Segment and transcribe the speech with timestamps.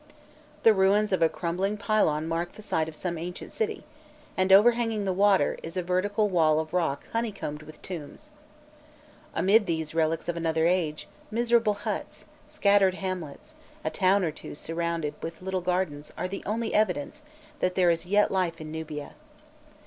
[0.63, 3.83] The ruins of a crumbling pylon mark the site of some ancient city,
[4.35, 8.31] and, overhanging the water, is a vertical wall of rock honeycombed with tombs.
[9.35, 13.53] Amid these relics of another age, miserable huts, scattered hamlets,
[13.83, 17.21] a town or two surrounded with little gardens are the only evidence
[17.59, 19.13] that there is yet life in Nubia.